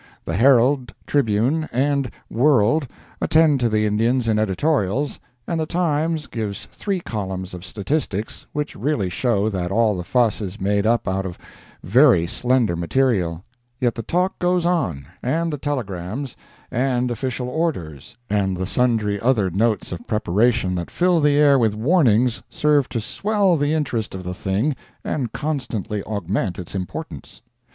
[0.25, 2.87] The Herald, Tribune, and World
[3.21, 8.75] attend to the Indians in editorials, and the Times gives three columns of statistics which
[8.75, 11.37] really show that all the fuss is made up out of
[11.83, 13.43] very slender material;
[13.79, 16.35] yet the talk goes on, and the telegrams,
[16.71, 21.75] and official orders, and the sundry other notes of preparation that fill the air with
[21.75, 27.43] warnings serve to swell the interest of the thing and constantly augment its importance.